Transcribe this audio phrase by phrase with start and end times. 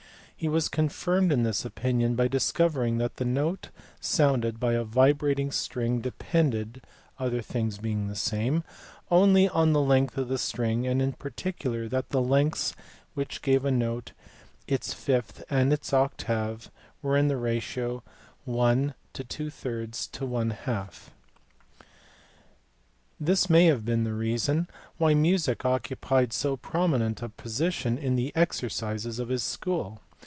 [0.41, 3.69] He was confirmed in this opinion by discovering that the note
[3.99, 6.81] sounded by a vibrating string de pended
[7.19, 8.63] (other things being the same)
[9.11, 12.73] only on the length of the string, and in particular that the lengths
[13.13, 14.13] which gave a note,
[14.65, 16.71] its fifth, and its octave
[17.03, 18.01] were in the ratio
[18.47, 19.25] 1:: J.
[19.29, 20.51] This may 24 THE IONIAN AND PYTHAGOREAN
[23.35, 23.67] SCHOOLS.
[23.67, 29.29] have been the reason why music occupied so prominent a position in the exercises of
[29.29, 30.01] his school.